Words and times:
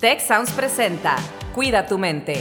Tech 0.00 0.20
Sounds 0.20 0.52
presenta 0.52 1.16
Cuida 1.56 1.88
tu 1.88 1.98
mente. 1.98 2.36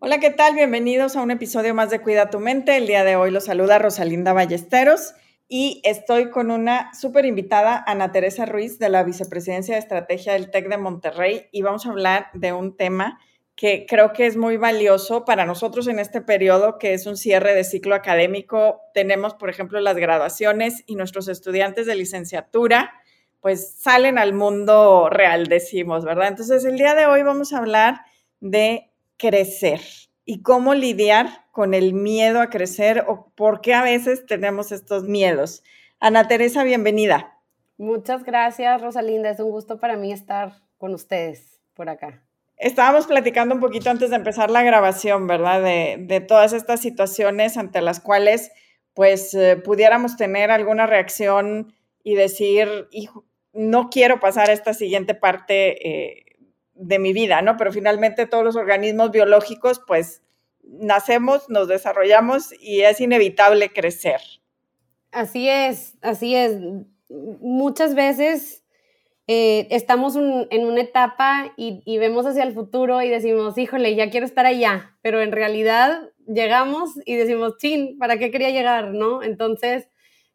Hola, 0.00 0.18
¿qué 0.18 0.30
tal? 0.30 0.56
Bienvenidos 0.56 1.14
a 1.14 1.22
un 1.22 1.30
episodio 1.30 1.76
más 1.76 1.90
de 1.90 2.00
Cuida 2.00 2.28
tu 2.28 2.40
mente. 2.40 2.76
El 2.76 2.88
día 2.88 3.04
de 3.04 3.14
hoy 3.14 3.30
los 3.30 3.44
saluda 3.44 3.78
Rosalinda 3.78 4.32
Ballesteros 4.32 5.14
y 5.46 5.80
estoy 5.84 6.30
con 6.30 6.50
una 6.50 6.92
súper 6.92 7.24
invitada, 7.24 7.84
Ana 7.86 8.10
Teresa 8.10 8.44
Ruiz, 8.44 8.80
de 8.80 8.88
la 8.88 9.04
Vicepresidencia 9.04 9.76
de 9.76 9.80
Estrategia 9.80 10.32
del 10.32 10.50
TEC 10.50 10.68
de 10.68 10.76
Monterrey, 10.76 11.46
y 11.52 11.62
vamos 11.62 11.86
a 11.86 11.90
hablar 11.90 12.30
de 12.34 12.52
un 12.52 12.76
tema 12.76 13.20
que 13.54 13.86
creo 13.86 14.12
que 14.12 14.26
es 14.26 14.36
muy 14.36 14.56
valioso 14.56 15.24
para 15.24 15.44
nosotros 15.44 15.86
en 15.86 15.98
este 15.98 16.20
periodo, 16.20 16.78
que 16.78 16.94
es 16.94 17.06
un 17.06 17.16
cierre 17.16 17.54
de 17.54 17.64
ciclo 17.64 17.94
académico. 17.94 18.80
Tenemos, 18.94 19.34
por 19.34 19.50
ejemplo, 19.50 19.80
las 19.80 19.96
graduaciones 19.96 20.82
y 20.86 20.96
nuestros 20.96 21.28
estudiantes 21.28 21.86
de 21.86 21.94
licenciatura, 21.94 22.92
pues 23.40 23.74
salen 23.74 24.18
al 24.18 24.32
mundo 24.32 25.08
real, 25.10 25.46
decimos, 25.46 26.04
¿verdad? 26.04 26.28
Entonces, 26.28 26.64
el 26.64 26.76
día 26.76 26.94
de 26.94 27.06
hoy 27.06 27.22
vamos 27.22 27.52
a 27.52 27.58
hablar 27.58 28.02
de 28.40 28.90
crecer 29.16 29.80
y 30.24 30.42
cómo 30.42 30.74
lidiar 30.74 31.44
con 31.50 31.74
el 31.74 31.92
miedo 31.92 32.40
a 32.40 32.50
crecer 32.50 33.04
o 33.06 33.30
por 33.34 33.60
qué 33.60 33.74
a 33.74 33.82
veces 33.82 34.26
tenemos 34.26 34.72
estos 34.72 35.04
miedos. 35.04 35.62
Ana 36.00 36.26
Teresa, 36.26 36.64
bienvenida. 36.64 37.38
Muchas 37.76 38.24
gracias, 38.24 38.80
Rosalinda. 38.80 39.30
Es 39.30 39.40
un 39.40 39.50
gusto 39.50 39.78
para 39.78 39.96
mí 39.96 40.12
estar 40.12 40.54
con 40.78 40.94
ustedes 40.94 41.60
por 41.74 41.88
acá. 41.88 42.22
Estábamos 42.62 43.08
platicando 43.08 43.56
un 43.56 43.60
poquito 43.60 43.90
antes 43.90 44.10
de 44.10 44.16
empezar 44.16 44.48
la 44.48 44.62
grabación, 44.62 45.26
¿verdad? 45.26 45.60
De, 45.60 46.20
todas 46.20 46.52
estas 46.52 46.80
situaciones 46.80 47.56
ante 47.56 47.82
las 47.82 47.98
cuales, 47.98 48.52
pues, 48.94 49.34
eh, 49.34 49.56
pudiéramos 49.56 50.16
tener 50.16 50.52
alguna 50.52 50.86
reacción 50.86 51.74
y 52.04 52.14
decir, 52.14 52.88
no 53.52 53.90
quiero 53.90 54.20
pasar 54.20 54.48
esta 54.48 54.74
siguiente 54.74 55.16
parte 55.16 55.88
eh, 55.88 56.36
de 56.74 57.00
mi 57.00 57.12
vida, 57.12 57.42
¿no? 57.42 57.56
Pero 57.56 57.72
finalmente 57.72 58.26
todos 58.26 58.44
los 58.44 58.54
organismos 58.54 59.10
biológicos, 59.10 59.80
pues, 59.84 60.22
nacemos, 60.62 61.48
nos 61.48 61.66
desarrollamos 61.66 62.54
y 62.60 62.82
es 62.82 63.00
inevitable 63.00 63.72
crecer. 63.72 64.20
Así 65.10 65.48
es, 65.48 65.96
así 66.00 66.36
es. 66.36 66.58
Muchas 67.08 67.96
veces 67.96 68.61
eh, 69.34 69.66
estamos 69.70 70.14
en 70.14 70.66
una 70.66 70.82
etapa 70.82 71.54
y, 71.56 71.96
vemos 71.96 72.26
hacia 72.26 72.42
el 72.42 72.52
futuro 72.52 73.00
y 73.00 73.08
decimos, 73.08 73.56
híjole, 73.56 73.94
ya 73.94 74.10
quiero 74.10 74.26
estar 74.26 74.44
allá, 74.44 74.98
pero 75.00 75.22
en 75.22 75.32
realidad 75.32 76.10
llegamos 76.26 76.90
y 77.06 77.14
decimos, 77.14 77.56
chin, 77.56 77.96
¿para 77.98 78.18
qué 78.18 78.30
quería 78.30 78.50
llegar? 78.50 78.92
¿No? 78.92 79.22
Entonces, 79.22 79.88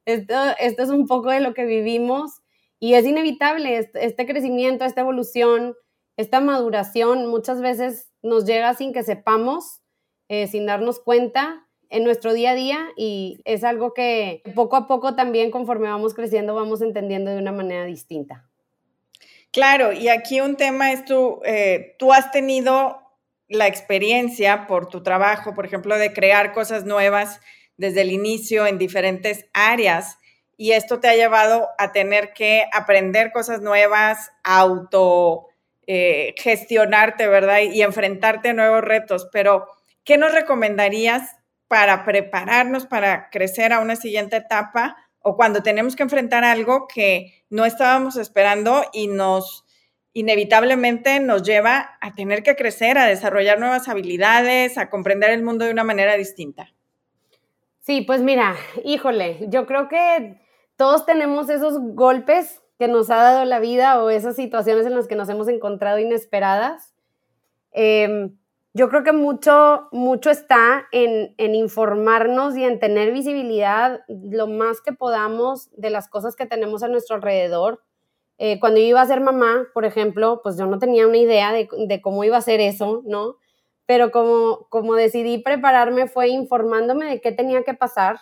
esto, 0.06 0.34
esto 0.60 0.82
es 0.82 0.90
un 0.90 1.06
poco 1.06 1.30
de 1.30 1.42
lo 1.42 1.54
que 1.54 1.66
vivimos 1.66 2.42
y 2.80 2.96
es 2.96 3.06
inevitable, 3.06 3.78
este, 3.78 4.04
este, 4.04 4.26
crecimiento, 4.26 4.84
esta 4.84 5.02
evolución, 5.02 5.76
esta 6.16 6.42
maduración 6.42 7.28
muchas 7.28 7.62
veces 7.62 8.10
nos 8.24 8.46
llega 8.46 8.74
sin 8.74 8.94
que 8.94 9.04
sepamos, 9.04 9.82
eh, 10.28 10.48
sin 10.48 10.66
darnos 10.66 11.00
cuenta 11.00 11.68
en 11.92 12.04
nuestro 12.04 12.34
día 12.34 12.52
a 12.52 12.56
día 12.56 12.88
y 12.98 13.42
es 13.46 13.64
algo 13.64 13.94
que 13.94 14.42
poco 14.56 14.76
a 14.76 14.88
poco 14.88 15.14
también 15.14 15.52
conforme 15.52 15.88
vamos 15.88 16.16
creciendo 16.16 16.56
vamos 16.56 16.82
entendiendo 16.82 17.30
de 17.30 17.38
una 17.38 17.52
manera 17.52 17.86
distinta. 17.86 18.50
Claro, 19.54 19.92
y 19.94 20.10
aquí 20.10 20.42
un 20.42 20.56
tema 20.58 20.92
es 20.92 21.06
tú, 21.06 21.42
eh, 21.46 21.96
tú 22.00 22.14
has 22.14 22.32
tenido 22.32 23.02
la 23.48 23.68
experiencia 23.68 24.68
por 24.68 24.90
tu 24.90 25.02
trabajo, 25.04 25.54
por 25.56 25.66
ejemplo, 25.66 25.98
de 25.98 26.14
crear 26.14 26.52
cosas 26.54 26.84
nuevas 26.86 27.40
desde 27.78 28.02
el 28.02 28.12
inicio 28.12 28.68
en 28.68 28.78
diferentes 28.78 29.46
áreas 29.54 30.18
y 30.58 30.72
esto 30.74 31.00
te 31.00 31.08
ha 31.08 31.16
llevado 31.16 31.70
a 31.78 31.92
tener 31.92 32.34
que 32.34 32.66
aprender 32.74 33.32
cosas 33.32 33.62
nuevas, 33.62 34.32
auto 34.44 35.48
eh, 35.86 36.34
gestionarte, 36.38 37.28
¿verdad? 37.28 37.60
Y 37.62 37.82
enfrentarte 37.84 38.50
a 38.50 38.54
nuevos 38.54 38.82
retos. 38.84 39.30
Pero, 39.32 39.68
¿qué 40.04 40.18
nos 40.18 40.34
recomendarías 40.34 41.36
para 41.68 42.04
prepararnos 42.06 42.86
para 42.88 43.30
crecer 43.30 43.72
a 43.72 43.80
una 43.80 43.96
siguiente 43.96 44.38
etapa 44.38 44.98
o 45.22 45.36
cuando 45.36 45.64
tenemos 45.64 45.96
que 45.96 46.04
enfrentar 46.04 46.44
algo 46.44 46.88
que 46.88 47.44
no 47.50 47.66
estábamos 47.66 48.18
esperando 48.18 48.84
y 48.94 49.08
nos 49.08 49.66
inevitablemente 50.14 51.20
nos 51.20 51.44
lleva 51.44 51.98
a 52.02 52.14
tener 52.14 52.42
que 52.42 52.56
crecer, 52.56 52.98
a 52.98 53.06
desarrollar 53.06 53.60
nuevas 53.60 53.88
habilidades, 53.88 54.78
a 54.78 54.90
comprender 54.90 55.30
el 55.30 55.44
mundo 55.44 55.66
de 55.66 55.72
una 55.72 55.84
manera 55.84 56.16
distinta. 56.16 56.74
Sí, 57.82 58.02
pues 58.02 58.22
mira, 58.22 58.56
híjole, 58.84 59.46
yo 59.50 59.68
creo 59.68 59.88
que 59.88 60.42
todos 60.76 61.06
tenemos 61.06 61.50
esos 61.50 61.80
golpes 61.80 62.62
que 62.80 62.88
nos 62.88 63.10
ha 63.10 63.18
dado 63.18 63.46
la 63.46 63.60
vida 63.60 64.04
o 64.04 64.10
esas 64.10 64.36
situaciones 64.36 64.86
en 64.86 64.96
las 64.96 65.08
que 65.08 65.16
nos 65.16 65.30
hemos 65.30 65.48
encontrado 65.48 66.00
inesperadas. 66.00 66.94
Em, 67.72 68.38
yo 68.78 68.90
creo 68.90 69.04
que 69.04 69.12
mucho, 69.12 69.88
mucho 69.92 70.30
está 70.30 70.88
en, 70.92 71.34
informarnos 71.56 72.56
y 72.56 72.64
en 72.64 72.80
tener 72.80 73.12
visibilidad 73.12 74.02
lo 74.08 74.46
más 74.46 74.82
que 74.82 74.94
podamos 74.94 75.72
de 75.76 75.90
las 75.90 76.08
cosas 76.08 76.36
que 76.36 76.46
tenemos 76.46 76.84
a 76.84 76.88
nuestro 76.88 77.16
alrededor. 77.16 77.82
Eh, 78.38 78.60
cuando 78.60 78.80
yo 78.80 78.86
iba 78.86 79.02
a 79.02 79.08
ser 79.08 79.20
mamá, 79.20 79.66
por 79.74 79.84
ejemplo, 79.84 80.42
pues 80.44 80.60
yo 80.60 80.68
no 80.68 80.78
tenía 80.78 81.08
una 81.08 81.18
idea 81.18 81.52
de, 81.52 82.02
cómo 82.04 82.24
iba 82.24 82.38
a 82.38 82.42
ser 82.42 82.60
eso, 82.60 83.02
¿no? 83.04 83.38
Pero 83.88 84.12
como, 84.12 84.68
como 84.70 84.94
decidí 84.94 85.40
prepararme 85.40 86.06
fue 86.08 86.28
informándome 86.28 87.08
de 87.08 87.20
qué 87.20 87.32
tenía 87.32 87.64
que 87.64 87.74
pasar, 87.74 88.20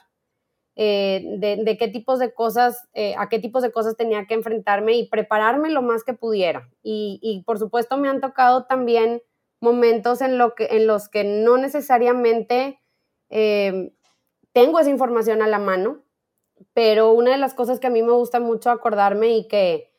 eh, 0.78 1.36
de, 1.38 1.78
qué 1.78 1.90
tipos 1.90 2.18
de 2.18 2.34
cosas, 2.34 2.88
eh, 2.94 3.14
a 3.18 3.28
qué 3.28 3.40
tipos 3.40 3.62
de 3.62 3.74
cosas 3.74 3.98
tenía 3.98 4.26
que 4.26 4.36
enfrentarme 4.36 4.94
y 4.94 5.10
prepararme 5.10 5.70
lo 5.70 5.82
más 5.82 6.06
que 6.06 6.14
pudiera. 6.14 6.70
Y, 6.82 7.20
y 7.22 7.44
por 7.44 7.60
supuesto 7.60 7.98
me 7.98 8.08
han 8.08 8.22
tocado 8.22 8.68
también 8.68 9.22
momentos 9.66 10.22
en, 10.22 10.38
lo 10.38 10.54
que, 10.54 10.68
en 10.72 10.86
los 10.88 11.10
que 11.10 11.24
no 11.24 11.58
necesariamente 11.58 12.80
eh, 13.30 13.92
tengo 14.54 14.80
esa 14.80 14.92
información 14.92 15.42
a 15.42 15.48
la 15.48 15.60
mano, 15.60 16.04
pero 16.74 17.12
una 17.12 17.32
de 17.32 17.38
las 17.38 17.54
cosas 17.54 17.80
que 17.80 17.88
a 17.88 17.90
mí 17.90 18.04
me 18.04 18.14
gusta 18.14 18.40
mucho 18.40 18.70
acordarme 18.70 19.36
y 19.36 19.48
que, 19.48 19.92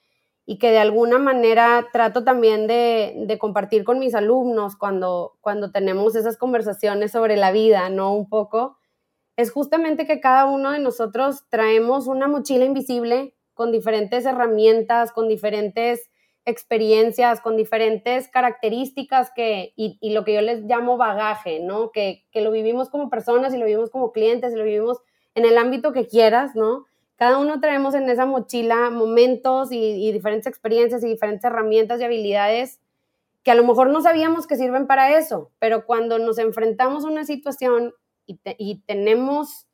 y 0.47 0.59
que 0.59 0.71
de 0.71 0.79
alguna 0.79 1.19
manera 1.19 1.89
trato 1.93 2.23
también 2.23 2.69
de, 2.69 3.37
compartir 3.41 3.83
con 3.83 3.99
mis 3.99 4.15
alumnos 4.15 4.77
cuando, 4.77 5.37
cuando 5.41 5.73
tenemos 5.73 6.15
esas 6.15 6.37
conversaciones 6.39 7.11
sobre 7.11 7.37
la 7.37 7.51
vida, 7.51 7.91
¿no? 7.91 8.15
Un 8.15 8.29
poco, 8.29 8.79
es 9.37 9.51
justamente 9.51 10.07
que 10.07 10.21
cada 10.21 10.47
uno 10.47 10.71
de 10.71 10.79
nosotros 10.79 11.45
traemos 11.51 12.07
una 12.07 12.29
mochila 12.29 12.65
invisible 12.65 13.35
con 13.53 13.73
diferentes 13.73 14.25
herramientas, 14.25 15.13
con 15.13 15.29
diferentes 15.29 16.09
experiencias, 16.47 17.41
con 17.41 17.57
diferentes 17.57 18.29
características 18.29 19.33
que, 19.35 19.73
y, 19.77 19.99
lo 20.11 20.25
que 20.25 20.33
yo 20.33 20.41
les 20.41 20.63
llamo 20.63 20.97
bagaje, 20.97 21.59
¿no? 21.59 21.91
Que, 21.91 22.25
lo 22.35 22.53
vivimos 22.53 22.89
como 22.89 23.11
personas 23.11 23.53
y 23.53 23.59
lo 23.59 23.67
vivimos 23.67 23.91
como 23.91 24.13
clientes 24.13 24.53
y 24.53 24.57
lo 24.57 24.63
vivimos 24.63 25.03
en 25.35 25.45
el 25.45 25.59
ámbito 25.59 25.93
que 25.93 26.07
quieras, 26.07 26.55
¿no? 26.55 26.87
Cada 27.17 27.39
uno 27.39 27.61
traemos 27.61 27.95
en 27.95 28.09
esa 28.09 28.27
mochila 28.27 28.91
momentos 28.91 29.73
y, 29.73 30.13
diferentes 30.13 30.47
experiencias 30.47 31.03
y 31.03 31.09
diferentes 31.09 31.45
herramientas 31.45 32.01
y 32.01 32.05
habilidades 32.05 32.81
que 33.43 33.51
a 33.51 33.57
lo 33.57 33.65
mejor 33.65 33.91
no 33.91 34.01
sabíamos 34.01 34.47
que 34.47 34.57
sirven 34.57 34.87
para 34.87 35.19
eso, 35.19 35.51
pero 35.59 35.85
cuando 35.85 36.19
nos 36.19 36.39
enfrentamos 36.39 37.05
a 37.05 37.09
una 37.09 37.25
situación 37.25 37.93
y, 38.27 38.83
tenemos 38.87 39.67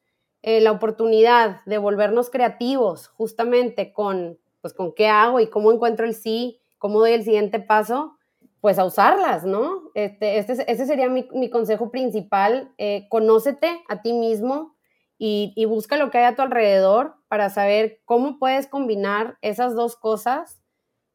eh, 0.43 0.61
la 0.61 0.73
oportunidad 0.73 1.63
de 1.67 1.79
volvernos 1.79 2.31
creativos 2.31 3.09
justamente 3.09 3.93
con, 3.93 4.39
pues, 4.63 4.73
con 4.73 4.95
qué 4.95 5.09
hago 5.09 5.39
y 5.41 5.49
cómo 5.49 5.73
encuentro 5.73 6.07
el 6.07 6.15
sí, 6.15 6.62
cómo 6.83 6.99
doy 6.99 7.13
el 7.13 7.23
siguiente 7.23 7.61
paso, 7.61 8.19
pues 8.61 8.77
a 8.77 8.85
usarlas, 8.85 9.45
¿no? 9.45 9.93
Este, 9.95 10.39
este, 10.39 10.85
sería 10.85 11.09
mi, 11.09 11.49
consejo 11.49 11.93
principal. 11.93 12.75
Eh, 12.77 13.07
conócete 13.09 13.85
a 13.89 14.03
ti 14.03 14.13
mismo 14.13 14.75
y, 15.17 15.65
busca 15.67 15.97
lo 15.97 16.11
que 16.11 16.19
hay 16.19 16.25
a 16.25 16.35
tu 16.35 16.43
alrededor 16.43 17.15
para 17.29 17.51
saber 17.51 18.01
cómo 18.05 18.41
puedes 18.41 18.67
combinar 18.67 19.39
esas 19.43 19.77
dos 19.77 19.95
cosas 19.95 20.61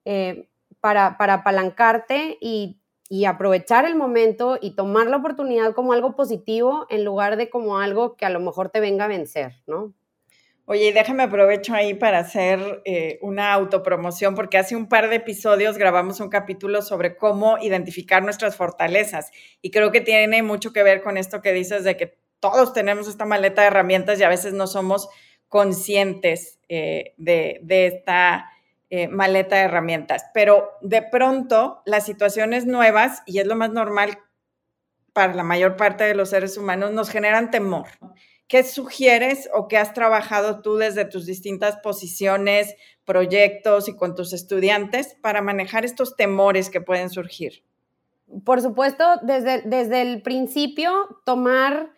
eh, 0.06 0.48
para, 0.80 1.18
para, 1.18 1.34
apalancarte 1.34 2.38
y, 2.40 2.80
y 3.10 3.26
aprovechar 3.26 3.84
el 3.84 3.98
momento 3.98 4.58
y 4.62 4.74
tomar 4.74 5.08
la 5.08 5.18
oportunidad 5.18 5.74
como 5.74 5.92
algo 5.92 6.16
positivo 6.16 6.86
en 6.90 7.04
lugar 7.04 7.36
de 7.36 7.50
como 7.50 7.80
algo 7.80 8.16
que 8.16 8.26
a 8.26 8.30
lo 8.30 8.40
mejor 8.40 8.70
te 8.70 8.80
venga 8.80 9.04
a 9.04 9.10
vencer, 9.10 9.62
¿no? 9.68 9.94
Oye, 10.70 10.90
y 10.90 10.92
déjame 10.92 11.24
aprovecho 11.24 11.74
ahí 11.74 11.94
para 11.94 12.20
hacer 12.20 12.82
eh, 12.84 13.20
una 13.22 13.54
autopromoción, 13.54 14.36
porque 14.36 14.58
hace 14.58 14.76
un 14.76 14.90
par 14.90 15.08
de 15.08 15.16
episodios 15.16 15.78
grabamos 15.78 16.20
un 16.20 16.28
capítulo 16.28 16.82
sobre 16.82 17.16
cómo 17.16 17.58
identificar 17.58 18.22
nuestras 18.22 18.58
fortalezas. 18.58 19.32
Y 19.62 19.72
creo 19.72 19.94
que 19.94 20.02
tiene 20.02 20.44
mucho 20.44 20.74
que 20.74 20.84
ver 20.84 21.02
con 21.02 21.16
esto 21.16 21.42
que 21.42 21.54
dices 21.54 21.86
de 21.86 21.96
que 21.96 22.18
todos 22.42 22.74
tenemos 22.74 23.08
esta 23.08 23.24
maleta 23.24 23.62
de 23.62 23.68
herramientas 23.68 24.20
y 24.20 24.24
a 24.24 24.30
veces 24.30 24.52
no 24.52 24.68
somos 24.68 25.08
conscientes 25.48 26.60
eh, 26.68 27.14
de, 27.16 27.62
esta 27.70 28.52
eh, 28.90 29.08
maleta 29.08 29.56
de 29.56 29.62
herramientas. 29.62 30.26
Pero 30.34 30.72
de 30.82 31.02
pronto 31.02 31.82
las 31.86 32.06
situaciones 32.06 32.66
nuevas, 32.66 33.24
y 33.26 33.40
es 33.40 33.48
lo 33.48 33.56
más 33.56 33.72
normal 33.72 34.20
para 35.14 35.34
la 35.34 35.44
mayor 35.44 35.78
parte 35.78 36.04
de 36.04 36.14
los 36.14 36.32
seres 36.32 36.58
humanos, 36.58 36.92
nos 36.92 37.10
generan 37.10 37.52
temor. 37.52 37.88
¿Qué 38.48 38.64
sugieres 38.64 39.50
o 39.54 39.68
qué 39.68 39.78
has 39.78 39.94
trabajado 39.94 40.62
tú 40.62 40.76
desde 40.76 41.06
tus 41.06 41.26
distintas 41.26 41.78
posiciones, 41.78 42.76
proyectos 43.06 43.88
y 43.88 43.96
con 43.96 44.16
tus 44.16 44.34
estudiantes 44.34 45.16
para 45.22 45.42
manejar 45.42 45.86
estos 45.86 46.16
temores 46.16 46.70
que 46.70 46.82
pueden 46.82 47.10
surgir? 47.10 47.64
Por 48.44 48.62
supuesto, 48.62 49.04
desde, 49.22 49.62
desde 49.62 50.02
el 50.02 50.22
principio, 50.22 50.92
tomar 51.26 51.92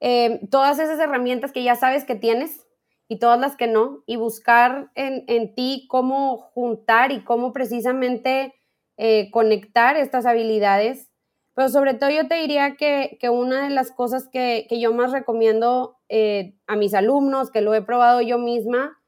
eh, 0.00 0.40
todas 0.50 0.78
esas 0.78 0.98
herramientas 0.98 1.52
que 1.52 1.62
ya 1.62 1.76
sabes 1.76 2.04
que 2.04 2.14
tienes 2.14 2.66
y 3.08 3.18
todas 3.18 3.38
las 3.38 3.56
que 3.56 3.66
no, 3.66 4.02
y 4.06 4.16
buscar 4.16 4.90
en, 4.94 5.24
en 5.26 5.54
ti 5.54 5.86
cómo 5.88 6.38
juntar 6.38 7.12
y 7.12 7.24
cómo 7.24 7.52
precisamente 7.52 8.54
eh, 8.96 9.30
conectar 9.30 9.96
estas 9.96 10.26
habilidades. 10.26 11.11
Pero 11.54 11.68
sobre 11.68 11.94
todo 11.94 12.10
yo 12.10 12.28
te 12.28 12.36
diría 12.36 12.76
que, 12.76 13.18
que 13.20 13.28
una 13.28 13.64
de 13.64 13.70
las 13.70 13.90
cosas 13.90 14.28
que, 14.28 14.66
que 14.68 14.80
yo 14.80 14.92
más 14.94 15.12
recomiendo 15.12 15.98
eh, 16.08 16.54
a 16.66 16.76
mis 16.76 16.94
alumnos, 16.94 17.50
que 17.50 17.60
lo 17.60 17.74
he 17.74 17.82
probado 17.82 18.22
yo 18.22 18.38
misma, 18.38 18.98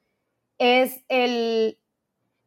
es 0.59 1.05
el, 1.09 1.79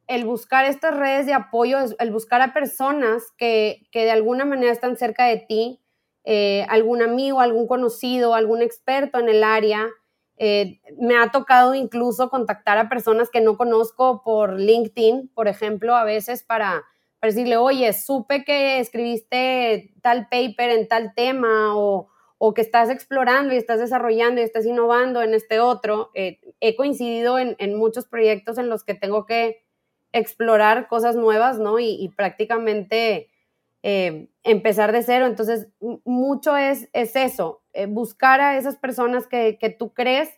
el 0.08 0.26
buscar 0.26 0.66
estas 0.66 0.96
redes 0.96 1.26
de 1.26 1.34
apoyo, 1.34 1.80
el 1.98 2.12
buscar 2.12 2.42
a 2.42 2.54
personas 2.54 3.24
que, 3.38 3.88
que 3.92 4.06
de 4.06 4.12
alguna 4.12 4.46
manera 4.46 4.72
están 4.72 4.98
cerca 4.98 5.26
de 5.26 5.38
ti, 5.38 5.82
eh, 6.24 6.66
algún 6.70 7.02
amigo, 7.02 7.40
algún 7.40 7.68
conocido, 7.68 8.36
algún 8.36 8.62
experto 8.62 9.20
en 9.20 9.30
el 9.30 9.44
área. 9.44 9.88
me 11.00 11.18
ha 11.18 11.32
tocado 11.32 11.74
incluso 11.74 12.30
contactar 12.30 12.78
a 12.78 12.90
personas 12.90 13.32
que 13.32 13.42
no 13.42 13.58
conozco 13.58 14.22
por 14.24 14.60
LinkedIn, 14.60 15.32
por 15.34 15.48
ejemplo, 15.48 15.96
a 15.96 16.04
veces 16.04 16.44
para, 16.44 16.84
para 17.20 17.32
decirle, 17.32 17.58
oye, 17.58 17.92
supe 17.94 18.44
que 18.44 18.80
escribiste 18.80 19.94
tal 20.02 20.28
paper 20.30 20.70
en 20.70 20.88
tal 20.88 21.14
tema 21.16 21.76
o, 21.76 22.10
que 22.56 22.62
estás 22.62 22.90
explorando 22.92 23.54
y 23.54 23.58
estás 23.58 23.80
desarrollando 23.80 24.40
y 24.40 24.44
estás 24.44 24.66
innovando 24.66 25.24
en 25.24 25.34
este 25.34 25.60
otro. 25.60 26.12
Eh, 26.14 26.40
he 26.60 26.76
coincidido 26.76 27.40
en, 27.40 27.76
muchos 27.76 28.06
proyectos 28.08 28.60
en 28.60 28.70
los 28.70 28.84
que 28.84 28.94
tengo 28.94 29.26
que 29.26 29.66
explorar 30.12 30.88
cosas 30.88 31.16
nuevas, 31.16 31.58
¿no? 31.58 31.80
Y, 31.80 32.14
prácticamente 32.16 33.30
eh, 33.82 34.30
empezar 34.44 34.92
de 34.92 35.02
cero. 35.02 35.26
Entonces, 35.26 35.70
mucho 36.06 36.56
es, 36.56 36.90
es 36.94 37.16
eso, 37.16 37.64
eh, 37.74 37.88
buscar 37.88 38.40
a 38.40 38.58
esas 38.58 38.78
personas 38.78 39.26
que, 39.26 39.58
que, 39.60 39.72
tú 39.72 39.94
crees 39.94 40.30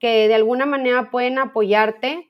que 0.00 0.26
de 0.26 0.34
alguna 0.34 0.66
manera 0.66 1.10
pueden 1.10 1.38
apoyarte, 1.38 2.28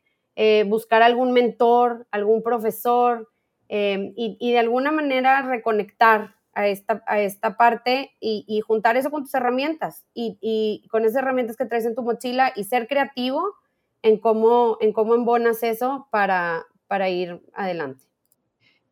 buscar 0.67 1.03
algún 1.03 1.33
mentor, 1.33 2.07
algún 2.11 2.43
profesor, 2.43 3.31
Em, 3.69 4.13
y, 4.17 4.53
de 4.53 4.59
alguna 4.59 4.93
manera 4.93 5.43
reconectar 5.43 6.37
a 6.53 6.69
esta, 6.69 7.03
a 7.07 7.21
esta 7.21 7.57
parte 7.57 8.13
y, 8.21 8.61
juntar 8.67 8.97
eso 8.97 9.11
con 9.11 9.25
tus 9.25 9.35
herramientas 9.35 10.07
y, 10.15 10.87
con 10.91 11.05
esas 11.05 11.17
herramientas 11.17 11.57
que 11.57 11.67
traes 11.67 11.85
en 11.85 11.95
tu 11.95 12.03
mochila 12.03 12.53
y 12.55 12.65
ser 12.65 12.87
creativo 12.87 13.55
en 14.03 14.19
cómo, 14.19 14.79
en 14.81 14.93
cómo 14.93 15.15
embonas 15.15 15.63
eso 15.63 16.09
para, 16.11 16.65
para 16.87 17.09
ir 17.09 17.43
adelante. 17.55 18.05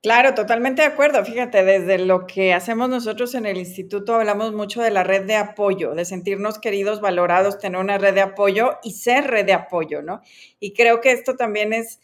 Claro, 0.04 0.34
totalmente 0.34 0.82
de 0.82 0.88
acuerdo. 0.88 1.24
Fíjate, 1.24 1.64
desde 1.64 1.96
lo 1.96 2.26
que 2.26 2.52
hacemos 2.52 2.90
nosotros 2.90 3.34
en 3.34 3.46
el 3.46 3.56
instituto 3.56 4.16
hablamos 4.16 4.52
mucho 4.52 4.82
de 4.82 4.90
la 4.90 5.02
red 5.02 5.24
de 5.24 5.36
apoyo, 5.36 5.94
de 5.94 6.04
sentirnos 6.04 6.58
queridos, 6.58 7.00
valorados, 7.00 7.58
tener 7.58 7.80
una 7.80 7.96
red 7.96 8.12
de 8.12 8.20
apoyo 8.20 8.72
y 8.82 8.90
ser 8.90 9.28
red 9.28 9.46
de 9.46 9.54
apoyo, 9.54 10.02
¿no? 10.02 10.20
Y 10.60 10.74
creo 10.74 11.00
que 11.00 11.12
esto 11.12 11.36
también 11.36 11.72
es 11.72 12.00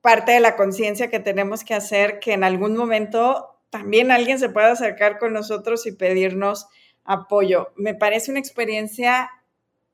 parte 0.00 0.32
de 0.32 0.40
la 0.40 0.56
conciencia 0.56 1.10
que 1.10 1.20
tenemos 1.20 1.64
que 1.64 1.74
hacer 1.74 2.18
que 2.20 2.32
en 2.32 2.44
algún 2.44 2.76
momento 2.76 3.58
también 3.70 4.10
alguien 4.10 4.38
se 4.38 4.48
pueda 4.48 4.72
acercar 4.72 5.18
con 5.18 5.32
nosotros 5.32 5.86
y 5.86 5.92
pedirnos 5.92 6.68
apoyo. 7.04 7.72
Me 7.76 7.94
parece 7.94 8.30
una 8.30 8.40
experiencia 8.40 9.30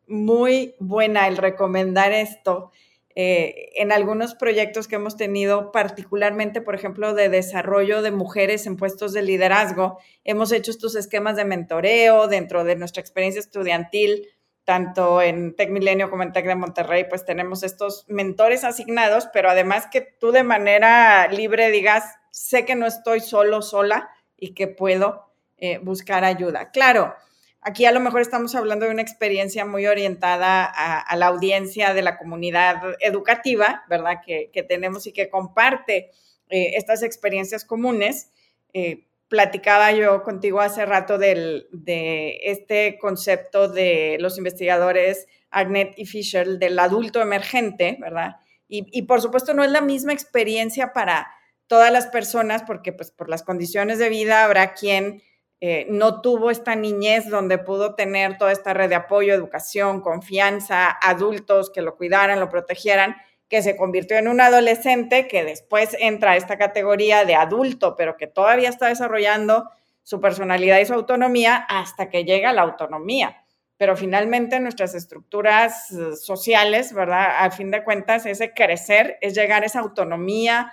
muy 0.07 0.75
buena 0.79 1.27
el 1.29 1.37
recomendar 1.37 2.13
esto. 2.13 2.73
Eh, 3.17 3.71
en 3.77 3.93
algunos 3.93 4.35
proyectos 4.35 4.89
que 4.89 4.97
hemos 4.97 5.17
tenido, 5.17 5.71
particularmente, 5.71 6.61
por 6.61 6.75
ejemplo, 6.75 7.15
de 7.15 7.29
desarrollo 7.29 8.03
de 8.03 8.11
mujeres 8.11 8.67
en 8.67 8.77
puestos 8.77 9.13
de 9.13 9.23
liderazgo, 9.23 9.99
hemos 10.25 10.51
hecho 10.51 10.73
estos 10.73 10.97
esquemas 10.97 11.37
de 11.37 11.45
mentoreo 11.45 12.27
dentro 12.27 12.65
de 12.65 12.75
nuestra 12.75 13.01
experiencia 13.01 13.39
estudiantil 13.39 14.27
tanto 14.65 15.21
en 15.21 15.55
Tech 15.55 15.71
Milenio 15.71 16.11
como 16.11 16.23
en 16.23 16.33
Tech 16.33 16.47
de 16.47 16.55
Monterrey, 16.55 17.05
pues 17.09 17.25
tenemos 17.25 17.63
estos 17.63 18.05
mentores 18.09 18.65
asignados, 18.65 19.29
pero 19.33 19.51
además 19.51 19.87
que 19.91 20.01
tú 20.01 20.33
de 20.33 20.43
manera 20.43 21.29
libre 21.29 21.71
digas, 21.71 22.05
sé 22.31 22.65
que 22.65 22.75
no 22.75 22.87
estoy 22.87 23.21
solo, 23.21 23.63
sola 23.63 24.11
y 24.37 24.55
que 24.55 24.67
puedo 24.67 25.31
eh, 25.59 25.79
buscar 25.79 26.25
ayuda. 26.25 26.71
Claro, 26.71 27.15
aquí 27.61 27.85
a 27.85 27.93
lo 27.93 28.01
mejor 28.01 28.23
estamos 28.23 28.55
hablando 28.55 28.87
de 28.87 28.93
una 28.93 29.03
experiencia 29.03 29.67
muy 29.67 29.87
orientada 29.87 30.65
a, 30.65 31.17
la 31.17 31.27
audiencia 31.27 31.95
de 31.95 32.03
la 32.03 32.19
comunidad 32.19 32.83
educativa, 33.01 33.85
¿verdad? 33.89 34.21
Que, 34.25 34.51
tenemos 34.67 35.07
y 35.07 35.13
que 35.13 35.29
comparte 35.29 36.11
eh, 36.49 36.73
estas 36.77 37.03
experiencias 37.03 37.65
comunes. 37.65 38.31
Eh, 38.73 39.07
platicaba 39.35 39.91
yo 39.91 40.23
contigo 40.23 40.61
hace 40.61 40.87
rato 40.87 41.19
del, 41.19 41.67
de 41.73 42.39
este 42.45 42.99
concepto 43.01 43.67
de 43.67 44.17
los 44.21 44.39
investigadores 44.39 45.27
Arnett 45.51 45.99
y 45.99 46.07
Fisher 46.07 46.47
del 46.61 46.79
adulto 46.79 47.21
emergente, 47.21 47.99
¿verdad? 48.01 48.37
Y, 48.69 49.03
por 49.03 49.21
supuesto 49.21 49.53
no 49.53 49.65
es 49.65 49.73
la 49.73 49.81
misma 49.81 50.13
experiencia 50.13 50.93
para 50.93 51.33
todas 51.67 51.91
las 51.91 52.07
personas 52.07 52.63
porque 52.63 52.93
pues 52.93 53.11
por 53.11 53.29
las 53.29 53.43
condiciones 53.43 53.99
de 53.99 54.09
vida 54.09 54.45
habrá 54.45 54.73
quien 54.73 55.21
eh, 55.61 55.89
no 55.91 56.21
tuvo 56.21 56.53
esta 56.53 56.77
niñez 56.77 57.29
donde 57.29 57.59
pudo 57.59 57.97
tener 57.97 58.39
toda 58.39 58.53
esta 58.53 58.73
red 58.73 58.89
de 58.89 58.95
apoyo, 58.95 59.35
educación, 59.35 60.01
confianza, 60.01 60.91
adultos 60.91 61.71
que 61.71 61.83
lo 61.83 61.97
cuidaran, 61.97 62.39
lo 62.39 62.49
protegieran 62.49 63.17
que 63.55 63.63
se 63.63 63.77
convirtió 63.77 64.17
en 64.17 64.27
un 64.27 64.41
adolescente 64.41 65.29
que 65.29 65.45
después 65.45 65.97
entra 66.01 66.33
a 66.33 66.37
esta 66.37 66.59
categoría 66.59 67.25
de 67.25 67.37
adulto, 67.37 67.95
pero 67.95 68.17
que 68.17 68.27
todavía 68.27 68.69
está 68.69 68.89
desarrollando 68.89 69.71
su 70.03 70.21
personalidad 70.21 70.81
y 70.81 70.87
su 70.87 70.95
autonomía 70.95 71.65
hasta 71.69 72.09
que 72.09 72.25
llega 72.25 72.53
la 72.53 72.63
autonomía. 72.63 73.45
Pero 73.77 73.97
finalmente 73.97 74.59
nuestras 74.59 74.97
estructuras 74.97 75.93
eh, 75.93 76.17
sociales, 76.17 76.93
¿verdad? 76.93 77.29
Al 77.39 77.53
fin 77.53 77.71
de 77.71 77.85
cuentas, 77.85 78.27
ese 78.27 78.55
crecer 78.55 79.19
es 79.21 79.37
llegar 79.37 79.63
a 79.63 79.67
esa 79.67 79.79
autonomía, 79.79 80.73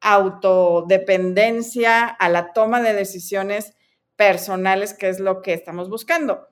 autodependencia, 0.00 2.06
a 2.06 2.28
la 2.28 2.52
toma 2.52 2.82
de 2.82 2.92
decisiones 2.92 3.76
personales, 4.16 4.94
que 4.94 5.10
es 5.10 5.20
lo 5.20 5.42
que 5.42 5.52
estamos 5.52 5.88
buscando. 5.88 6.48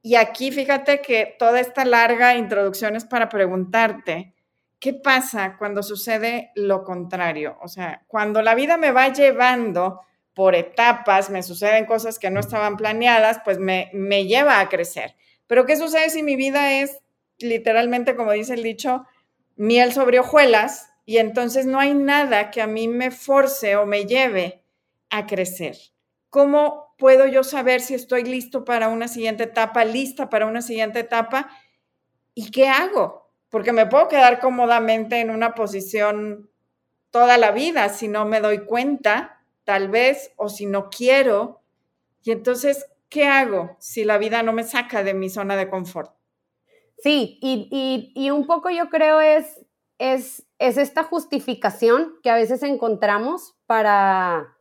Y 0.00 0.14
aquí 0.14 0.52
fíjate 0.52 1.00
que 1.00 1.34
toda 1.40 1.58
esta 1.58 1.84
larga 1.84 2.36
introducción 2.36 2.94
es 2.94 3.04
para 3.04 3.28
preguntarte, 3.28 4.36
¿qué 4.78 4.94
pasa 4.94 5.56
cuando 5.58 5.82
sucede 5.82 6.52
lo 6.54 6.84
contrario? 6.84 7.58
O 7.62 7.68
sea, 7.68 8.04
cuando 8.06 8.42
la 8.42 8.54
vida 8.54 8.76
me 8.76 8.92
va 8.92 9.12
llevando 9.12 10.00
por 10.34 10.54
etapas, 10.54 11.30
me 11.30 11.42
suceden 11.42 11.84
cosas 11.84 12.18
que 12.18 12.30
no 12.30 12.40
estaban 12.40 12.76
planeadas, 12.76 13.40
pues 13.44 13.58
me, 13.58 13.90
me 13.92 14.26
lleva 14.26 14.60
a 14.60 14.68
crecer. 14.68 15.16
Pero 15.46 15.66
¿qué 15.66 15.76
sucede 15.76 16.10
si 16.10 16.22
mi 16.22 16.36
vida 16.36 16.80
es 16.80 17.00
literalmente, 17.38 18.14
como 18.14 18.32
dice 18.32 18.54
el 18.54 18.62
dicho, 18.62 19.04
miel 19.56 19.92
sobre 19.92 20.20
hojuelas 20.20 20.90
y 21.04 21.18
entonces 21.18 21.66
no 21.66 21.80
hay 21.80 21.94
nada 21.94 22.50
que 22.50 22.62
a 22.62 22.66
mí 22.66 22.86
me 22.86 23.10
force 23.10 23.76
o 23.76 23.86
me 23.86 24.04
lleve 24.04 24.62
a 25.10 25.26
crecer? 25.26 25.76
¿Cómo 26.30 26.94
puedo 26.98 27.26
yo 27.26 27.42
saber 27.42 27.80
si 27.80 27.94
estoy 27.94 28.24
listo 28.24 28.64
para 28.64 28.88
una 28.88 29.08
siguiente 29.08 29.44
etapa, 29.44 29.84
lista 29.84 30.28
para 30.28 30.46
una 30.46 30.62
siguiente 30.62 31.00
etapa? 31.00 31.48
¿Y 32.34 32.50
qué 32.50 32.68
hago? 32.68 33.27
Porque 33.50 33.72
me 33.72 33.86
puedo 33.86 34.08
quedar 34.08 34.40
cómodamente 34.40 35.20
en 35.20 35.30
una 35.30 35.54
posición 35.54 36.50
toda 37.10 37.38
la 37.38 37.50
vida 37.50 37.88
si 37.88 38.08
no 38.08 38.26
me 38.26 38.40
doy 38.40 38.64
cuenta, 38.64 39.42
tal 39.64 39.88
vez, 39.88 40.32
o 40.36 40.48
si 40.48 40.66
no 40.66 40.90
quiero. 40.90 41.60
Y 42.22 42.32
entonces, 42.32 42.86
¿qué 43.08 43.26
hago 43.26 43.76
si 43.78 44.04
la 44.04 44.18
vida 44.18 44.42
no 44.42 44.52
me 44.52 44.64
saca 44.64 45.02
de 45.02 45.14
mi 45.14 45.30
zona 45.30 45.56
de 45.56 45.68
confort? 45.68 46.12
Sí, 46.98 47.38
y, 47.40 48.30
un 48.30 48.46
poco 48.46 48.70
yo 48.70 48.90
creo 48.90 49.20
es, 49.20 49.64
es, 49.98 50.44
es 50.58 50.76
esta 50.76 51.04
justificación 51.04 52.14
que 52.22 52.30
a 52.30 52.34
veces 52.34 52.62
encontramos 52.64 53.54
para, 53.66 54.56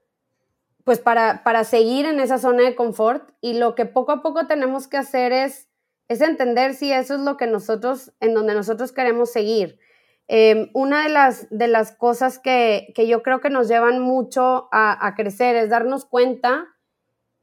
pues 0.84 1.00
para, 1.00 1.44
para 1.44 1.64
seguir 1.64 2.06
en 2.06 2.20
esa 2.20 2.38
zona 2.38 2.64
de 2.64 2.76
confort 2.76 3.32
y 3.42 3.54
lo 3.54 3.74
que 3.74 3.86
poco 3.86 4.12
a 4.12 4.22
poco 4.22 4.46
tenemos 4.46 4.88
que 4.88 4.98
hacer 4.98 5.32
es 5.32 5.67
es 6.08 6.22
entender 6.22 6.74
si 6.74 6.92
eso 6.92 7.16
es 7.16 7.22
lo 7.22 7.38
que 7.38 7.48
nosotros, 7.48 8.14
en 8.20 8.34
donde 8.34 8.54
nosotros 8.54 8.92
queremos 8.92 9.32
seguir. 9.32 9.80
Em, 10.28 10.70
una 10.74 11.04
de 11.04 11.10
las, 11.10 11.48
de 11.50 11.68
las 11.68 11.94
cosas 11.94 12.40
que, 12.40 12.94
yo 13.08 13.24
creo 13.24 13.40
que 13.40 13.50
nos 13.50 13.68
llevan 13.68 14.00
mucho 14.00 14.68
a, 14.72 15.14
crecer 15.16 15.56
es 15.56 15.70
darnos 15.70 16.06
cuenta 16.06 16.68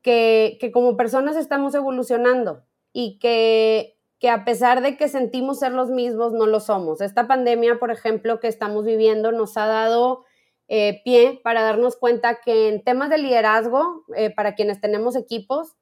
que, 0.03 0.59
como 0.73 0.97
personas 0.97 1.37
estamos 1.37 1.75
evolucionando 1.75 2.65
y 2.93 3.19
que, 3.19 3.99
que, 4.19 4.29
a 4.29 4.45
pesar 4.45 4.83
de 4.83 4.97
que 4.97 5.09
sentimos 5.09 5.61
ser 5.61 5.73
los 5.73 5.91
mismos, 5.91 6.33
no 6.33 6.47
lo 6.47 6.61
somos. 6.61 7.01
Esta 7.01 7.27
pandemia, 7.27 7.79
por 7.79 7.91
ejemplo, 7.91 8.39
que 8.39 8.49
estamos 8.49 8.85
viviendo 8.85 9.33
nos 9.33 9.57
ha 9.57 9.67
dado 9.67 10.25
eh, 10.69 11.03
pie 11.05 11.41
para 11.43 11.63
darnos 11.63 11.97
cuenta 11.97 12.41
que 12.41 12.69
en 12.69 12.83
temas 12.85 13.09
de 13.11 13.19
liderazgo, 13.19 14.05
eh, 14.17 14.31
para 14.31 14.55
quienes 14.55 14.81
tenemos 14.81 15.17
equipos, 15.17 15.77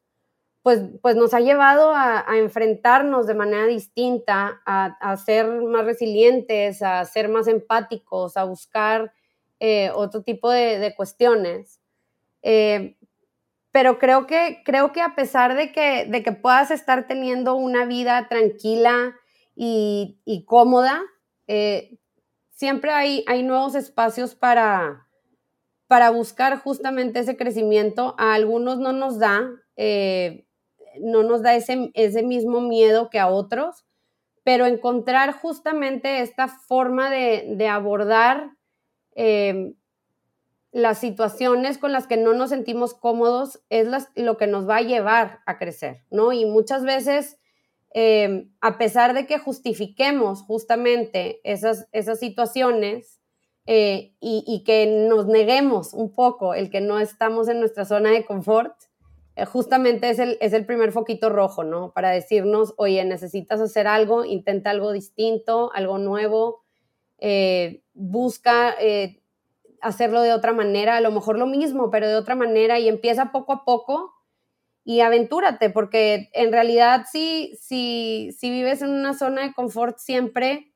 pues, 0.62 0.80
pues 1.00 1.16
nos 1.16 1.34
ha 1.34 1.40
llevado 1.40 1.92
a, 1.94 2.24
enfrentarnos 2.38 3.26
de 3.26 3.34
manera 3.34 3.66
distinta, 3.66 4.62
a, 4.64 5.16
ser 5.16 5.46
más 5.48 5.84
resilientes, 5.84 6.82
a 6.82 7.04
ser 7.04 7.28
más 7.28 7.48
empáticos, 7.48 8.36
a 8.36 8.44
buscar 8.44 9.12
eh, 9.58 9.90
otro 9.92 10.22
tipo 10.22 10.50
de, 10.50 10.94
cuestiones. 10.96 11.80
Eh, 12.42 12.96
pero 13.72 13.98
creo 13.98 14.26
que, 14.26 14.62
creo 14.64 14.92
que 14.92 15.00
a 15.00 15.16
pesar 15.16 15.56
de 15.56 15.72
que, 15.72 16.06
de 16.06 16.22
que 16.22 16.30
puedas 16.30 16.70
estar 16.70 17.08
teniendo 17.08 17.56
una 17.56 17.84
vida 17.84 18.28
tranquila 18.28 19.16
y, 19.56 20.44
cómoda, 20.46 21.02
eh, 21.48 21.98
siempre 22.50 22.92
hay, 22.92 23.24
hay 23.26 23.42
nuevos 23.42 23.74
espacios 23.74 24.36
para, 24.36 25.08
para 25.88 26.10
buscar 26.10 26.58
justamente 26.60 27.18
ese 27.18 27.36
crecimiento. 27.36 28.14
A 28.16 28.34
algunos 28.34 28.78
no 28.78 28.92
nos 28.92 29.18
da, 29.18 29.50
no 31.00 31.22
nos 31.22 31.42
da 31.42 31.54
ese, 31.54 31.90
ese 31.94 32.22
mismo 32.22 32.60
miedo 32.60 33.10
que 33.10 33.18
a 33.18 33.28
otros, 33.28 33.84
pero 34.44 34.66
encontrar 34.66 35.32
justamente 35.32 36.20
esta 36.20 36.48
forma 36.48 37.10
de, 37.10 37.68
abordar 37.68 38.52
em, 39.14 39.74
las 40.72 40.98
situaciones 40.98 41.78
con 41.78 41.92
las 41.92 42.06
que 42.06 42.16
no 42.16 42.34
nos 42.34 42.50
sentimos 42.50 42.94
cómodos 42.94 43.62
es 43.68 43.86
lo 44.16 44.36
que 44.36 44.46
nos 44.46 44.68
va 44.68 44.76
a 44.76 44.82
llevar 44.82 45.40
a 45.46 45.58
crecer, 45.58 46.02
¿no? 46.10 46.32
Y 46.32 46.44
muchas 46.44 46.84
veces, 46.84 47.38
em, 47.90 48.50
a 48.60 48.78
pesar 48.78 49.14
de 49.14 49.26
que 49.26 49.38
justifiquemos 49.38 50.42
justamente 50.42 51.40
esas, 51.44 51.88
esas 51.92 52.18
situaciones 52.18 53.20
eh, 53.66 54.16
y, 54.18 54.42
y, 54.44 54.64
que 54.64 54.86
nos 55.08 55.28
neguemos 55.28 55.94
un 55.94 56.12
poco 56.12 56.52
el 56.52 56.68
que 56.68 56.80
no 56.80 56.98
estamos 56.98 57.46
en 57.46 57.60
nuestra 57.60 57.84
zona 57.84 58.10
de 58.10 58.24
confort, 58.24 58.74
justamente 59.46 60.10
es 60.10 60.18
el, 60.18 60.38
es 60.40 60.52
el 60.52 60.66
primer 60.66 60.92
foquito 60.92 61.28
rojo, 61.28 61.64
¿no? 61.64 61.92
Para 61.92 62.10
decirnos, 62.10 62.74
oye, 62.76 63.04
necesitas 63.04 63.60
hacer 63.60 63.86
algo, 63.86 64.24
intenta 64.24 64.70
algo 64.70 64.92
distinto, 64.92 65.72
algo 65.74 65.98
nuevo, 65.98 66.62
eh, 67.18 67.82
busca 67.94 68.74
eh, 68.80 69.22
hacerlo 69.80 70.22
de 70.22 70.32
otra 70.32 70.52
manera, 70.52 70.96
a 70.96 71.00
lo 71.00 71.10
mejor 71.10 71.38
lo 71.38 71.46
mismo, 71.46 71.90
pero 71.90 72.08
de 72.08 72.16
otra 72.16 72.34
manera, 72.34 72.78
y 72.78 72.88
empieza 72.88 73.32
poco 73.32 73.52
a 73.52 73.64
poco 73.64 74.12
y 74.84 75.00
aventúrate, 75.00 75.70
porque 75.70 76.28
en 76.32 76.52
realidad 76.52 77.06
si, 77.10 77.56
si, 77.60 78.30
si 78.36 78.50
vives 78.50 78.82
en 78.82 78.90
una 78.90 79.14
zona 79.14 79.42
de 79.42 79.52
confort 79.52 79.98
siempre, 79.98 80.72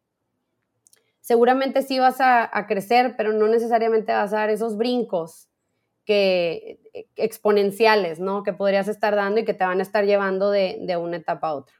seguramente 1.20 1.82
sí 1.82 1.98
vas 1.98 2.20
a, 2.20 2.48
a 2.56 2.66
crecer, 2.66 3.14
pero 3.16 3.32
no 3.32 3.48
necesariamente 3.48 4.12
vas 4.12 4.32
a 4.32 4.36
dar 4.36 4.50
esos 4.50 4.76
brincos 4.76 5.48
que 6.06 6.78
exponenciales, 7.16 8.20
¿no? 8.20 8.42
Que 8.44 8.52
podrías 8.52 8.88
estar 8.88 9.14
dando 9.14 9.40
y 9.40 9.44
que 9.44 9.54
te 9.54 9.64
van 9.64 9.80
a 9.80 9.82
estar 9.82 10.06
llevando 10.06 10.50
de, 10.50 10.96
una 10.96 11.16
etapa 11.18 11.48
a 11.48 11.54
otra. 11.54 11.74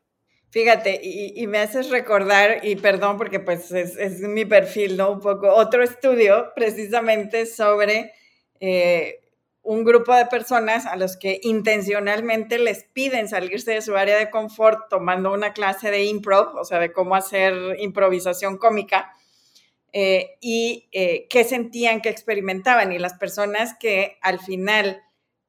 Fíjate, 0.51 1.01
y, 1.03 1.47
me 1.47 1.59
haces 1.59 1.91
recordar, 1.91 2.65
y 2.65 2.77
perdón 2.77 3.19
porque 3.19 3.41
pues 3.41 3.71
es, 3.73 4.21
mi 4.21 4.45
perfil, 4.45 4.97
¿no? 4.97 5.13
Un 5.13 5.21
poco, 5.21 5.53
otro 5.53 5.83
estudio 5.83 6.53
precisamente 6.55 7.47
sobre 7.47 8.13
eh, 8.61 9.21
un 9.63 9.85
grupo 9.85 10.15
de 10.15 10.27
personas 10.27 10.87
a 10.87 10.97
los 10.97 11.17
que 11.17 11.41
intencionalmente 11.43 12.59
les 12.59 12.85
piden 12.85 13.29
salirse 13.29 13.73
de 13.73 13.83
su 13.83 13.97
área 13.97 14.17
de 14.17 14.31
confort 14.31 14.89
tomando 14.89 15.33
una 15.33 15.53
clase 15.53 15.91
de 15.91 16.05
improv, 16.05 16.57
o 16.57 16.65
sea, 16.65 16.79
de 16.79 16.93
cómo 16.93 17.15
hacer 17.15 17.55
improvisación 17.79 18.57
cómica 18.57 19.13
eh, 19.99 20.37
y 20.43 20.91
eh, 20.93 21.27
qué 21.31 21.43
sentían, 21.43 22.03
qué 22.03 22.11
experimentaban. 22.11 22.93
Y 22.93 22.99
las 22.99 23.15
personas 23.15 23.75
que 23.81 24.19
al 24.21 24.41
final 24.41 25.03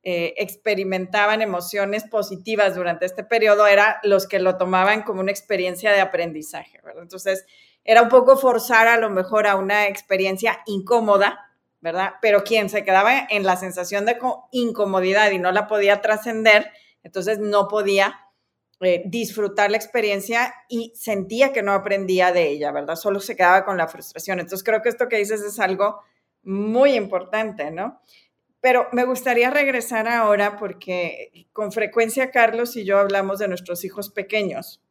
eh, 0.04 0.36
experimentaban 0.38 1.42
emociones 1.42 2.06
positivas 2.06 2.74
durante 2.74 3.06
este 3.06 3.25
periodo 3.25 3.68
eran 3.68 3.96
los 4.04 4.25
que 4.25 4.39
lo 4.39 4.56
tomaban 4.56 5.04
como 5.04 5.20
una 5.20 5.32
experiencia 5.32 5.92
de 5.92 6.00
aprendizaje. 6.00 6.80
Entonces, 6.98 7.46
era 7.84 8.01
un 8.01 8.08
poco 8.08 8.38
forzar 8.38 8.88
a 8.88 8.96
lo 8.96 9.10
mejor 9.10 9.48
a 9.48 9.58
una 9.58 9.88
experiencia 9.88 10.62
incómoda, 10.66 11.51
¿verdad? 11.82 12.13
Pero 12.22 12.46
quien 12.46 12.70
se 12.70 12.86
quedaba 12.86 13.27
en 13.30 13.44
la 13.44 13.58
sensación 13.58 14.06
de 14.06 14.18
incomodidad 14.51 15.30
y 15.32 15.39
no 15.39 15.51
la 15.51 15.68
podía 15.68 16.00
trascender, 16.00 16.72
entonces 17.04 17.39
no 17.39 17.68
podía 17.68 18.26
eh, 18.79 19.01
disfrutar 19.05 19.72
la 19.72 19.77
experiencia 19.77 20.53
y 20.69 20.91
sentía 20.96 21.51
que 21.51 21.63
no 21.63 21.72
aprendía 21.74 22.31
de 22.31 22.48
ella, 22.50 22.72
¿verdad? 22.72 22.96
Solo 22.96 23.19
se 23.19 23.36
quedaba 23.36 23.65
con 23.65 23.77
la 23.77 23.88
frustración. 23.88 24.39
Entonces 24.39 24.63
creo 24.63 24.81
que 24.81 24.89
esto 24.89 25.07
que 25.07 25.17
dices 25.17 25.41
es 25.41 25.60
algo 25.60 26.01
muy 26.43 26.93
importante, 26.93 27.72
¿no? 27.72 28.00
Pero 28.62 28.88
me 28.91 29.05
gustaría 29.05 29.50
regresar 29.50 30.07
ahora 30.07 30.57
porque 30.57 31.48
con 31.53 31.72
frecuencia 31.72 32.31
Carlos 32.31 32.75
y 32.75 32.86
yo 32.86 33.00
hablamos 33.00 33.39
de 33.39 33.48
nuestros 33.48 33.84
hijos 33.84 34.10
pequeños. 34.10 34.81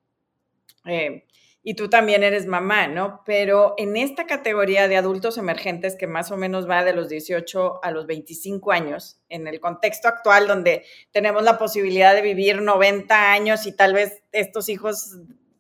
Eh, 0.85 1.25
y 1.69 1.75
tú 1.75 1.91
también 1.91 2.23
eres 2.23 2.47
mamá, 2.47 2.87
¿no? 2.87 3.23
Pero 3.27 3.75
en 3.77 3.97
esta 3.97 4.25
categoría 4.25 4.87
de 4.87 4.97
adultos 4.97 5.37
emergentes 5.37 5.97
que 5.97 6.07
más 6.07 6.31
o 6.31 6.37
menos 6.37 6.71
va 6.71 6.85
de 6.85 6.93
los 6.93 7.09
18 7.09 7.81
a 7.83 7.91
los 7.91 8.07
25 8.07 8.71
años, 8.71 9.19
en 9.29 9.49
el 9.49 9.59
contexto 9.59 10.07
actual 10.07 10.47
donde 10.47 10.85
tenemos 11.11 11.43
la 11.43 11.59
posibilidad 11.59 12.15
de 12.15 12.23
vivir 12.23 12.63
90 12.63 13.33
años 13.33 13.67
y 13.67 13.73
tal 13.73 13.95
vez 13.95 14.23
estos 14.31 14.69
hijos 14.69 15.17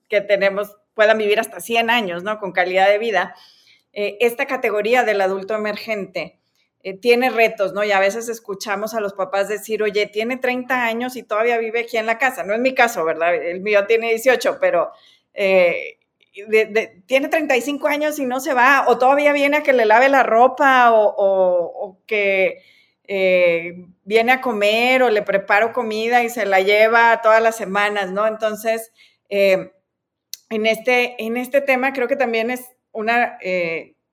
que 0.09 0.21
tenemos 0.21 0.77
puedan 0.95 1.19
vivir 1.19 1.41
hasta 1.41 1.59
100 1.59 1.91
años, 1.91 2.23
¿no? 2.23 2.39
Con 2.39 2.53
calidad 2.53 2.89
de 2.89 2.99
vida. 2.99 3.35
Eh, 3.93 4.17
esta 4.21 4.47
categoría 4.47 5.03
del 5.03 5.21
adulto 5.21 5.57
emergente 5.57 6.39
eh, 6.85 6.97
tiene 6.97 7.31
retos, 7.31 7.73
¿no? 7.73 7.83
Y 7.83 7.91
a 7.91 7.99
veces 7.99 8.29
escuchamos 8.29 8.95
a 8.95 9.01
los 9.01 9.15
papás 9.15 9.49
decir, 9.49 9.83
oye, 9.83 10.07
tiene 10.07 10.37
30 10.37 10.85
años 10.85 11.17
y 11.17 11.25
todavía 11.25 11.59
vive 11.59 11.81
aquí 11.81 11.97
en 11.97 12.07
la 12.07 12.17
casa. 12.17 12.45
No 12.45 12.55
es 12.55 12.61
mi 12.61 12.77
caso, 12.77 13.05
¿verdad? 13.05 13.35
El 13.35 13.61
mío 13.61 13.87
tiene 13.89 14.11
18, 14.11 14.59
pero 14.61 14.93
eh, 15.37 15.99
tiene 17.07 17.29
35 17.29 17.87
años 17.87 18.19
y 18.19 18.27
no 18.27 18.41
se 18.41 18.55
va, 18.55 18.87
o 18.89 18.99
todavía 18.99 19.33
viene 19.33 19.59
a 19.59 19.63
que 19.63 19.73
le 19.73 19.85
lave 19.85 20.09
la 20.09 20.23
ropa, 20.23 20.91
o, 20.93 21.99
que 22.07 22.63
eh, 23.05 23.87
viene 24.05 24.33
a 24.33 24.41
comer, 24.41 25.03
o 25.03 25.11
le 25.11 25.23
preparo 25.23 25.73
comida 25.73 26.25
y 26.25 26.31
se 26.31 26.45
la 26.45 26.61
lleva 26.61 27.21
todas 27.23 27.43
las 27.43 27.57
semanas, 27.57 28.11
¿no? 28.11 28.27
Entonces, 28.27 28.93
eh, 29.29 29.73
en, 30.51 30.67
este, 30.67 31.23
en 31.23 31.37
este 31.37 31.61
tema 31.61 31.93
creo 31.93 32.09
que 32.09 32.17
también 32.17 32.51
es 32.51 32.65
una, 32.93 33.39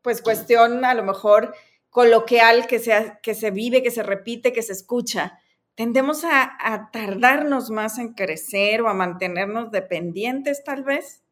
pues, 0.01 0.21
cuestión 0.21 0.85
a 0.85 0.93
lo 0.93 1.03
mejor 1.03 1.53
coloquial 1.89 2.67
que 2.67 2.79
se, 2.79 3.13
que 3.21 3.33
se 3.33 3.51
vive, 3.51 3.83
que 3.83 3.91
se 3.91 4.03
repite, 4.03 4.53
que 4.53 4.61
se 4.61 4.73
escucha 4.73 5.39
tendemos 5.75 6.23
a, 6.23 6.89
tardarnos 6.91 7.69
más 7.69 7.97
en 7.97 8.13
crecer 8.13 8.81
o 8.81 8.89
a 8.89 8.93
mantenernos 8.93 9.71
dependientes 9.71 10.63
tal 10.63 10.83
vez? 10.83 11.23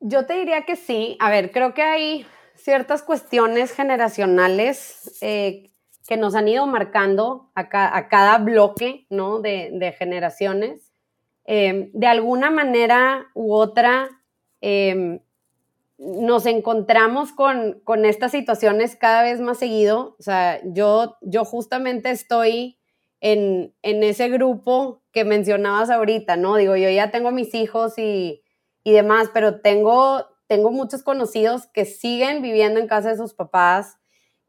Yo 0.00 0.26
te 0.26 0.34
diría 0.34 0.62
que 0.62 0.76
sí. 0.76 1.16
A 1.20 1.30
ver, 1.30 1.50
creo 1.52 1.74
que 1.74 1.82
hay 1.82 2.26
ciertas 2.54 3.02
cuestiones 3.02 3.72
generacionales 3.72 5.18
eh, 5.20 5.70
que 6.08 6.16
nos 6.16 6.34
han 6.34 6.48
ido 6.48 6.66
marcando 6.66 7.50
a, 7.54 7.68
cada 8.08 8.38
bloque 8.38 9.06
¿no? 9.10 9.40
de, 9.40 9.94
generaciones. 9.98 10.92
Em, 11.44 11.90
de 11.92 12.06
alguna 12.06 12.50
manera 12.50 13.26
u 13.34 13.52
otra, 13.52 14.08
em, 14.60 15.20
nos 15.98 16.46
encontramos 16.46 17.32
con, 17.32 17.80
con, 17.84 18.04
estas 18.04 18.32
situaciones 18.32 18.96
cada 18.96 19.22
vez 19.22 19.40
más 19.40 19.58
seguido. 19.58 20.16
O 20.18 20.22
sea, 20.22 20.60
yo, 20.64 21.18
yo 21.20 21.44
justamente 21.44 22.10
estoy 22.10 22.79
en, 23.20 23.74
ese 23.82 24.28
grupo 24.28 25.02
que 25.12 25.24
mencionabas 25.24 25.90
ahorita, 25.90 26.36
¿no? 26.36 26.56
Digo, 26.56 26.76
yo 26.76 26.88
ya 26.90 27.10
tengo 27.10 27.30
mis 27.30 27.54
hijos 27.54 27.98
y, 27.98 28.42
demás, 28.84 29.30
pero 29.32 29.60
tengo, 29.60 30.26
tengo 30.46 30.70
muchos 30.70 31.02
conocidos 31.02 31.66
que 31.68 31.84
siguen 31.84 32.42
viviendo 32.42 32.80
en 32.80 32.88
casa 32.88 33.10
de 33.10 33.16
sus 33.16 33.34
papás 33.34 33.98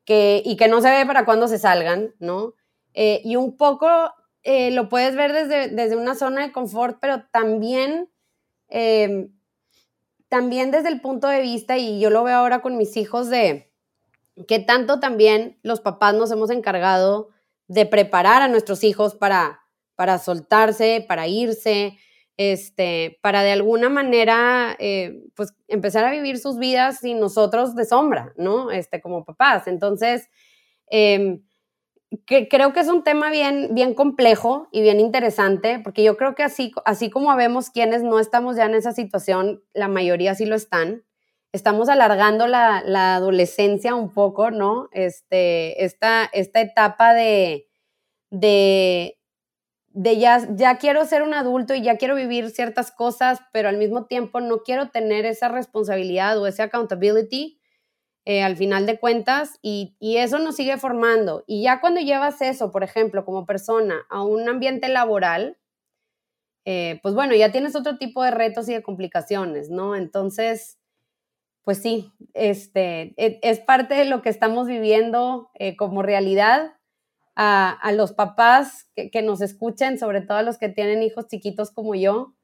que, 0.04 0.42
y 0.44 0.56
que 0.56 0.68
no 0.68 0.82
se 0.82 0.90
ve 0.90 1.06
para 1.06 1.26
cuándo 1.26 1.48
se 1.48 1.60
salgan, 1.60 2.16
¿no? 2.20 2.56
Eh, 2.94 3.22
y 3.24 3.36
un 3.36 3.56
poco 3.56 3.88
eh, 4.44 4.72
lo 4.72 4.90
puedes 4.90 5.16
ver 5.16 5.34
desde, 5.34 5.70
desde, 5.70 5.96
una 5.96 6.16
zona 6.16 6.42
de 6.42 6.52
confort, 6.52 6.98
pero 7.00 7.26
también, 7.32 8.10
em, 8.70 9.32
también 10.30 10.72
desde 10.72 10.90
el 10.90 11.02
punto 11.02 11.28
de 11.28 11.42
vista, 11.42 11.78
y 11.78 12.00
yo 12.00 12.10
lo 12.10 12.24
veo 12.24 12.38
ahora 12.38 12.62
con 12.62 12.78
mis 12.78 12.98
hijos, 12.98 13.30
de 13.30 13.72
que 14.48 14.60
tanto 14.60 15.00
también 15.00 15.60
los 15.62 15.82
papás 15.82 16.16
nos 16.16 16.32
hemos 16.32 16.50
encargado 16.50 17.30
de 17.72 17.86
preparar 17.86 18.42
a 18.42 18.50
nuestros 18.50 18.84
hijos 18.84 19.16
para, 19.16 19.62
para 19.96 20.20
soltarse, 20.20 21.06
para 21.08 21.28
irse, 21.28 21.98
este, 22.36 23.18
para 23.22 23.44
de 23.44 23.54
alguna 23.54 23.88
manera, 23.88 24.76
eh, 24.78 25.24
pues 25.36 25.54
empezar 25.70 26.04
a 26.04 26.12
vivir 26.12 26.38
sus 26.38 26.58
vidas 26.58 27.00
sin 27.00 27.22
nosotros 27.22 27.74
de 27.74 27.86
sombra, 27.86 28.34
¿no? 28.36 28.72
Este, 28.72 29.00
como 29.00 29.24
papás. 29.24 29.68
Entonces, 29.68 30.28
em, 30.88 31.44
que 32.26 32.50
creo 32.50 32.74
que 32.74 32.82
es 32.82 32.90
un 32.90 33.06
tema 33.06 33.32
bien, 33.32 33.70
bien 33.72 33.94
complejo 33.94 34.68
y 34.74 34.82
bien 34.82 35.00
interesante, 35.00 35.80
porque 35.82 36.04
yo 36.04 36.18
creo 36.18 36.36
que 36.36 36.44
así, 36.44 36.74
así 36.84 37.10
como 37.10 37.34
vemos 37.38 37.70
quienes 37.70 38.04
no 38.04 38.20
estamos 38.20 38.58
ya 38.58 38.66
en 38.66 38.76
esa 38.76 38.92
situación, 38.92 39.64
la 39.74 39.88
mayoría 39.88 40.36
sí 40.36 40.46
lo 40.46 40.56
están. 40.58 41.06
Estamos 41.54 41.90
alargando 41.90 42.48
la, 42.48 42.82
la 42.86 43.16
adolescencia 43.16 43.96
un 43.96 44.14
poco, 44.14 44.52
¿no? 44.52 44.90
Este, 44.94 45.84
esta, 45.84 46.26
esta 46.32 46.62
etapa 46.62 47.14
de, 47.14 47.68
de, 48.30 49.20
de 49.90 50.18
ya, 50.18 50.48
ya 50.56 50.78
quiero 50.78 51.06
ser 51.06 51.24
un 51.24 51.34
adulto 51.34 51.74
y 51.74 51.82
ya 51.82 51.98
quiero 51.98 52.16
vivir 52.16 52.50
ciertas 52.52 52.92
cosas, 52.92 53.40
pero 53.52 53.70
al 53.70 53.78
mismo 53.78 54.06
tiempo 54.06 54.40
no 54.40 54.64
quiero 54.64 54.90
tener 54.90 55.26
esa 55.26 55.50
responsabilidad 55.50 56.40
o 56.40 56.48
ese 56.48 56.64
accountability 56.64 57.62
eh, 58.26 58.44
al 58.44 58.56
final 58.56 58.86
de 58.86 59.00
cuentas 59.00 59.58
y, 59.64 59.96
eso 60.00 60.38
nos 60.40 60.56
sigue 60.56 60.78
formando. 60.78 61.44
Y 61.48 61.64
ya 61.64 61.82
cuando 61.82 62.02
llevas 62.02 62.42
eso, 62.42 62.72
por 62.72 62.84
ejemplo, 62.84 63.26
como 63.26 63.46
persona 63.46 64.06
a 64.10 64.24
un 64.24 64.48
ambiente 64.48 64.90
laboral, 64.90 65.58
eh, 66.66 67.00
pues 67.02 67.16
bueno, 67.16 67.34
ya 67.36 67.52
tienes 67.52 67.76
otro 67.76 67.98
tipo 67.98 68.24
de 68.24 68.32
retos 68.32 68.70
y 68.70 68.74
de 68.74 68.84
complicaciones, 68.84 69.72
¿no? 69.72 69.96
Entonces, 69.96 70.78
pues 71.64 71.82
sí, 71.82 72.12
este, 72.34 73.14
e, 73.18 73.40
es 73.44 73.60
parte 73.60 73.94
de 73.96 74.06
lo 74.06 74.22
que 74.22 74.30
estamos 74.30 74.68
viviendo 74.68 75.52
eh, 75.56 75.76
como 75.76 76.02
realidad 76.02 76.74
a, 77.36 77.92
los 77.94 78.14
papás 78.14 78.88
que, 78.96 79.22
nos 79.24 79.42
escuchen, 79.42 79.98
sobre 79.98 80.22
todo 80.22 80.38
a 80.38 80.44
los 80.44 80.58
que 80.60 80.70
tienen 80.70 81.02
hijos 81.02 81.28
chiquitos 81.28 81.72
como 81.72 81.96
yo, 81.96 82.36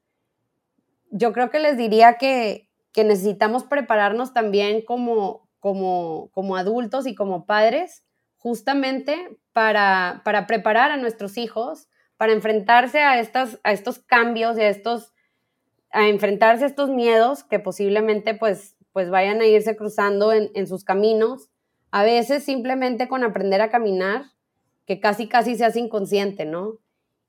yo 1.10 1.32
creo 1.32 1.50
que 1.50 1.60
les 1.60 1.76
diría 1.76 2.14
que, 2.14 2.66
necesitamos 2.96 3.62
prepararnos 3.62 4.34
también 4.34 4.82
como, 4.82 5.48
como, 5.60 6.30
como, 6.32 6.56
adultos 6.56 7.06
y 7.06 7.14
como 7.14 7.46
padres, 7.46 8.04
justamente 8.38 9.38
para, 9.52 10.22
para, 10.24 10.48
preparar 10.48 10.90
a 10.90 10.96
nuestros 10.96 11.38
hijos, 11.38 11.88
para 12.16 12.32
enfrentarse 12.32 13.00
a, 13.00 13.20
estas, 13.20 13.60
a 13.62 13.70
estos 13.70 14.00
cambios 14.00 14.58
y 14.58 14.62
a 14.62 14.68
estos, 14.68 15.12
a 15.92 16.08
enfrentarse 16.08 16.64
a 16.64 16.66
estos 16.66 16.90
miedos 16.90 17.44
que 17.44 17.60
posiblemente 17.60 18.34
pues, 18.34 18.74
pues 18.92 19.10
vayan 19.10 19.40
a 19.40 19.46
irse 19.46 19.76
cruzando 19.76 20.32
en, 20.32 20.50
en 20.54 20.66
sus 20.66 20.84
caminos. 20.84 21.50
A 21.90 22.04
veces 22.04 22.44
simplemente 22.44 23.08
con 23.08 23.24
aprender 23.24 23.60
a 23.60 23.70
caminar 23.70 24.26
que 24.88 25.00
casi 25.00 25.28
casi 25.28 25.54
se 25.54 25.66
hace 25.66 25.80
inconsciente, 25.80 26.46
¿no? 26.46 26.78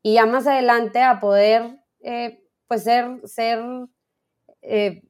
Y 0.01 0.13
ya 0.13 0.25
más 0.25 0.47
adelante 0.47 1.01
a 1.01 1.19
poder, 1.19 1.77
eh, 2.01 2.41
pues 2.67 2.83
ser, 2.83 3.19
ser, 3.25 3.59
eh, 4.61 5.03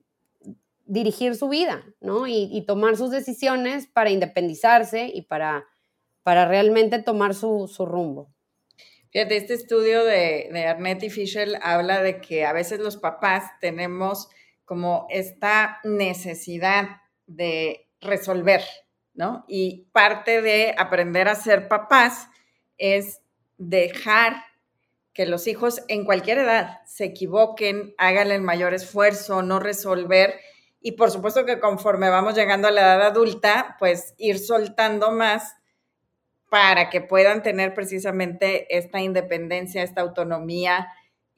dirigir 0.86 1.36
su 1.36 1.48
vida, 1.48 1.86
¿no? 2.02 2.26
Y, 2.26 2.64
tomar 2.66 2.98
sus 2.98 3.12
decisiones 3.12 3.86
para 3.86 4.10
independizarse 4.10 5.12
y 5.14 5.22
para, 5.22 5.68
para 6.24 6.48
realmente 6.48 6.98
tomar 7.04 7.36
su, 7.36 7.68
rumbo. 7.86 8.34
Fíjate, 9.12 9.38
este 9.38 9.54
estudio 9.54 10.04
de, 10.04 10.50
de 10.52 10.66
Arnett 10.66 11.04
y 11.04 11.12
Fisher 11.12 11.50
habla 11.62 12.02
de 12.02 12.20
que 12.20 12.46
a 12.46 12.54
veces 12.54 12.80
los 12.80 12.98
papás 12.98 13.44
tenemos 13.62 14.30
como 14.70 15.08
esta 15.10 15.80
necesidad 15.84 17.02
de 17.26 17.90
resolver, 18.02 18.62
¿no? 19.16 19.44
Y 19.48 19.88
parte 19.92 20.44
de 20.44 20.76
aprender 20.78 21.28
a 21.28 21.34
ser 21.34 21.68
papás 21.68 22.28
es 22.78 23.24
dejar 23.58 24.44
que 25.12 25.26
los 25.26 25.48
hijos 25.48 25.82
en 25.88 26.06
cualquier 26.06 26.38
edad 26.38 26.82
se 26.86 27.06
equivoquen, 27.06 27.96
hagan 27.98 28.30
el 28.30 28.44
mayor 28.44 28.76
esfuerzo, 28.76 29.42
no 29.42 29.60
resolver. 29.60 30.40
Y 30.82 30.92
por 30.92 31.10
supuesto 31.10 31.48
que 31.48 31.60
conforme 31.60 32.12
vamos 32.12 32.36
llegando 32.36 32.68
a 32.68 32.72
la 32.72 32.82
edad 32.82 33.08
adulta, 33.08 33.76
pues 33.80 34.14
ir 34.20 34.38
soltando 34.38 35.10
más 35.10 35.56
para 36.52 36.92
que 36.92 37.02
puedan 37.02 37.42
tener 37.42 37.74
precisamente 37.74 38.78
esta 38.78 39.00
independencia, 39.00 39.82
esta 39.82 40.02
autonomía 40.02 40.90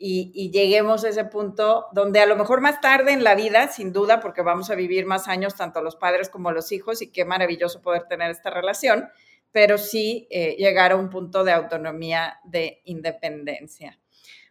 y, 0.03 0.49
lleguemos 0.51 1.03
a 1.03 1.09
ese 1.09 1.25
punto 1.25 1.85
donde 1.93 2.19
a 2.19 2.25
lo 2.25 2.35
mejor 2.35 2.59
más 2.59 2.81
tarde 2.81 3.13
en 3.13 3.23
la 3.23 3.35
vida, 3.35 3.67
sin 3.67 3.93
duda, 3.93 4.19
porque 4.19 4.41
vamos 4.41 4.71
a 4.71 4.75
vivir 4.75 5.05
más 5.05 5.27
años 5.27 5.55
tanto 5.55 5.81
los 5.81 5.95
padres 5.95 6.29
como 6.29 6.51
los 6.51 6.71
hijos 6.71 7.01
y 7.01 7.11
qué 7.11 7.23
maravilloso 7.23 7.81
poder 7.81 8.07
tener 8.07 8.31
esta 8.31 8.49
relación, 8.49 9.09
pero 9.51 9.77
sí 9.77 10.27
eh, 10.31 10.55
llegar 10.57 10.91
a 10.91 10.95
un 10.95 11.09
punto 11.09 11.43
de 11.43 11.51
autonomía, 11.51 12.39
de 12.43 12.81
independencia. 12.85 13.99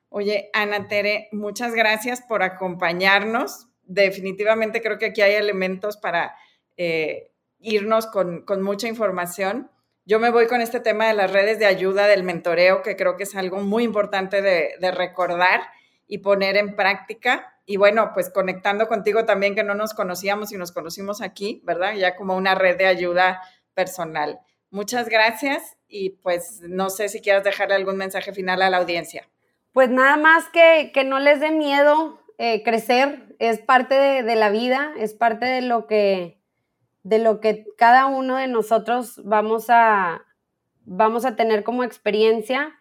Oye, 0.09 0.51
Ana 0.53 0.89
Tere, 0.89 1.29
muchas 1.33 1.75
gracias 1.75 2.21
por 2.23 2.43
acompañarnos. 2.43 3.69
Definitivamente 3.83 4.81
creo 4.81 4.99
que 4.99 5.07
aquí 5.07 5.23
hay 5.23 5.35
elementos 5.35 5.97
para 5.97 6.37
eh, 6.77 7.33
irnos 7.59 8.07
con, 8.07 8.45
mucha 8.63 8.89
información. 8.89 9.71
Yo 10.05 10.19
me 10.19 10.31
voy 10.31 10.47
con 10.47 10.61
este 10.61 10.81
tema 10.81 11.07
de 11.07 11.15
las 11.15 11.33
redes 11.33 11.59
de 11.59 11.67
ayuda 11.67 12.07
del 12.07 12.23
mentoreo, 12.23 12.83
que 12.83 12.97
creo 12.97 13.17
que 13.17 13.25
es 13.25 13.35
algo 13.37 13.59
muy 13.59 13.85
importante 13.85 14.43
de, 14.43 14.91
recordar 14.93 15.61
y 16.07 16.19
poner 16.19 16.57
en 16.57 16.75
práctica. 16.75 17.55
Y 17.67 17.77
bueno, 17.77 18.11
pues 18.15 18.31
conectando 18.31 18.89
contigo 18.89 19.25
también, 19.25 19.55
que 19.55 19.63
no 19.63 19.75
nos 19.75 19.95
conocíamos 19.95 20.53
y 20.53 20.57
nos 20.57 20.73
conocimos 20.73 21.21
aquí, 21.21 21.61
¿verdad? 21.65 21.95
Ya 21.95 22.17
como 22.17 22.37
una 22.37 22.55
red 22.55 22.77
de 22.77 22.87
ayuda 22.87 23.41
personal. 23.75 24.41
Muchas 24.71 25.09
gracias 25.09 25.77
y 25.87 26.11
pues 26.11 26.61
no 26.63 26.91
sé 26.91 27.09
si 27.09 27.21
quieras 27.21 27.45
dejarle 27.45 27.75
algún 27.75 27.97
mensaje 27.97 28.33
final 28.33 28.63
a 28.63 28.71
la 28.71 28.79
audiencia. 28.79 29.29
Pues 29.73 29.91
nada 29.91 30.17
más 30.17 30.49
que, 30.49 30.91
que 30.93 31.05
no 31.05 31.21
les 31.21 31.41
dé 31.41 31.53
miedo 31.53 32.21
eh, 32.43 32.63
crecer, 32.63 33.37
es 33.39 33.59
parte 33.59 33.95
de, 33.95 34.35
la 34.35 34.49
vida, 34.49 34.95
es 34.97 35.13
parte 35.13 35.45
de 35.45 35.61
lo 35.61 35.87
que 35.87 36.40
de 37.03 37.19
lo 37.19 37.41
que 37.41 37.65
cada 37.77 38.07
uno 38.07 38.37
de 38.37 38.47
nosotros 38.47 39.21
vamos 39.25 39.67
a, 39.69 40.25
vamos 40.85 41.25
a 41.25 41.37
tener 41.37 41.65
como 41.65 41.85
experiencia 41.85 42.75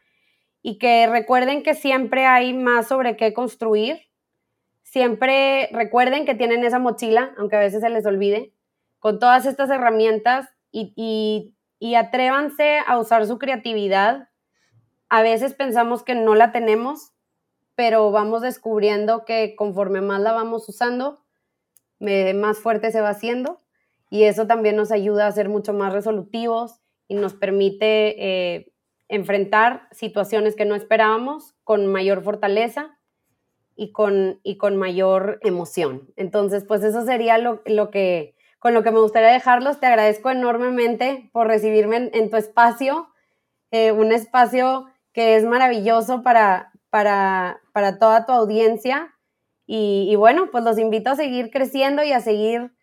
y 0.62 0.78
que 0.78 1.08
recuerden 1.08 1.64
que 1.64 1.74
siempre 1.74 2.26
hay 2.26 2.54
más 2.54 2.88
sobre 2.88 3.16
qué 3.16 3.34
construir. 3.34 4.02
Siempre 4.84 5.70
recuerden 5.72 6.26
que 6.26 6.36
tienen 6.36 6.64
esa 6.64 6.80
mochila, 6.80 7.34
aunque 7.38 7.56
a 7.56 7.60
veces 7.60 7.82
se 7.82 7.90
les 7.90 8.06
olvide, 8.06 8.54
con 8.98 9.20
todas 9.20 9.46
estas 9.46 9.70
herramientas 9.70 10.50
y 10.72 11.54
y 11.80 11.96
atrévanse 11.96 12.80
a 12.86 13.00
usar 13.00 13.26
su 13.26 13.40
creatividad. 13.40 14.30
A 15.08 15.22
veces 15.22 15.54
pensamos 15.56 16.04
que 16.04 16.14
no 16.14 16.36
la 16.36 16.52
tenemos, 16.52 17.14
pero 17.76 18.12
vamos 18.12 18.42
descubriendo 18.42 19.24
que 19.26 19.56
conforme 19.56 20.02
más 20.02 20.20
la 20.20 20.34
vamos 20.34 20.68
usando, 20.68 21.24
más 22.00 22.60
fuerte 22.60 22.92
se 22.92 23.02
va 23.02 23.10
haciendo 23.10 23.62
y 24.10 24.24
eso 24.24 24.48
también 24.48 24.76
nos 24.76 24.92
ayuda 24.92 25.28
a 25.28 25.32
ser 25.32 25.50
mucho 25.50 25.74
más 25.74 25.94
resolutivos 25.94 26.82
y 27.08 27.16
nos 27.16 27.34
permite 27.34 28.56
eh, 28.56 28.74
enfrentar 29.08 29.88
situaciones 29.92 30.56
que 30.56 30.66
no 30.66 30.76
esperábamos 30.76 31.56
con 31.64 31.88
mayor 31.88 32.24
fortaleza 32.24 32.98
y 33.76 33.92
con, 33.92 34.40
y 34.44 34.58
con 34.58 34.78
mayor 34.78 35.40
emoción. 35.42 36.12
Entonces, 36.16 36.66
pues 36.66 36.84
eso 36.84 37.04
sería 37.06 37.38
lo, 37.38 37.62
lo 37.66 37.90
que 37.90 38.36
con 38.60 38.74
lo 38.74 38.84
que 38.84 38.92
me 38.92 39.00
gustaría 39.00 39.30
dejarlos. 39.30 39.80
Te 39.80 39.88
agradezco 39.88 40.30
enormemente 40.30 41.30
por 41.34 41.48
recibirme 41.48 42.12
en, 42.14 42.30
tu 42.30 42.38
espacio, 42.38 43.08
eh, 43.72 43.92
un 43.92 44.12
espacio 44.12 44.88
que 45.14 45.36
es 45.36 45.46
maravilloso 45.46 46.22
para, 46.22 46.72
para, 46.90 47.62
para 47.74 47.98
toda 47.98 48.26
tu 48.26 48.34
audiencia. 48.34 49.16
Y, 49.72 50.16
bueno, 50.16 50.50
pues 50.52 50.64
los 50.64 50.80
invito 50.80 51.12
a 51.12 51.16
seguir 51.16 51.52
creciendo 51.52 52.04
y 52.04 52.12
a 52.12 52.22
seguir 52.22 52.74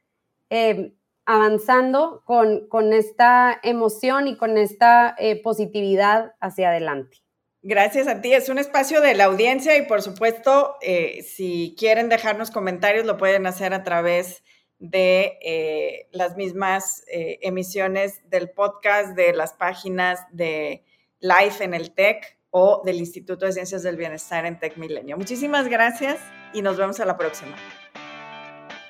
eh, 0.51 0.95
avanzando 1.27 2.23
con, 2.25 2.69
con, 2.69 2.93
esta 2.93 3.59
emoción 3.63 4.29
y 4.29 4.37
con 4.37 4.57
esta 4.57 5.15
eh, 5.19 5.43
positividad 5.43 6.35
hacia 6.41 6.71
adelante. 6.71 7.19
Gracias 7.63 8.07
a 8.07 8.21
ti. 8.21 8.33
Es 8.33 8.49
un 8.49 8.59
espacio 8.59 9.01
de 9.01 9.15
la 9.15 9.25
audiencia 9.25 9.77
y 9.77 9.83
por 9.83 10.01
supuesto, 10.01 10.77
si 11.25 11.75
quieren 11.77 12.09
dejarnos 12.09 12.53
comentarios, 12.53 13.07
lo 13.07 13.17
pueden 13.17 13.45
hacer 13.49 13.75
a 13.75 13.83
través 13.83 14.45
de 14.79 15.39
eh, 15.43 16.09
las 16.13 16.37
mismas 16.37 17.03
eh, 17.11 17.39
emisiones 17.43 18.29
del 18.29 18.51
podcast, 18.51 19.17
de 19.17 19.33
las 19.33 19.55
páginas 19.55 20.21
de 20.33 20.85
Life 21.21 21.65
en 21.65 21.75
el 21.75 21.93
TEC 21.93 22.39
o 22.51 22.83
del 22.85 22.97
Instituto 22.97 23.47
de 23.47 23.53
Ciencias 23.53 23.83
del 23.83 23.97
Bienestar 23.97 24.47
en 24.47 24.59
TEC 24.59 24.77
Milenio. 24.77 25.17
Muchísimas 25.17 25.69
gracias 25.69 26.19
y 26.53 26.63
nos 26.63 26.77
vemos 26.77 27.01
a 27.01 27.07
la 27.07 27.17
próxima. 27.17 27.57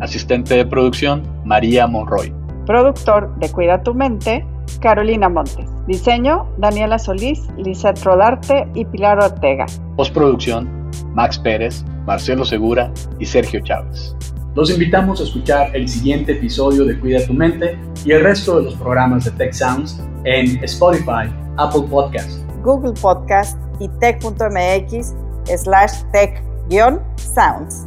Asistente 0.00 0.54
de 0.54 0.66
producción, 0.66 1.22
María 1.44 1.86
Monroy. 1.86 2.32
Productor 2.66 3.34
de 3.38 3.50
Cuida 3.50 3.82
tu 3.82 3.94
Mente, 3.94 4.44
Carolina 4.80 5.28
Montes. 5.28 5.70
Diseño, 5.86 6.48
Daniela 6.58 6.98
Solís, 6.98 7.46
Lizeth 7.56 8.02
Rodarte 8.02 8.68
y 8.74 8.84
Pilar 8.84 9.18
Ortega. 9.22 9.66
Postproducción, 9.96 10.90
Max 11.14 11.38
Pérez, 11.38 11.84
Marcelo 12.04 12.44
Segura 12.44 12.92
y 13.18 13.26
Sergio 13.26 13.60
Chávez. 13.60 14.16
Los 14.54 14.70
invitamos 14.70 15.20
a 15.20 15.24
escuchar 15.24 15.74
el 15.76 15.86
siguiente 15.86 16.32
episodio 16.32 16.84
de 16.84 16.98
Cuida 16.98 17.24
tu 17.26 17.34
Mente 17.34 17.78
y 18.04 18.12
el 18.12 18.22
resto 18.22 18.56
de 18.56 18.64
los 18.64 18.74
programas 18.76 19.26
de 19.26 19.30
Tech 19.32 19.52
Sounds 19.52 20.02
en 20.24 20.64
Spotify, 20.64 21.30
Apple 21.58 21.82
Podcast, 21.90 22.40
Google 22.62 22.94
Podcast 23.00 23.58
y 23.80 23.88
Tech.mx 24.00 25.14
slash 25.56 26.02
tech-sounds. 26.12 27.86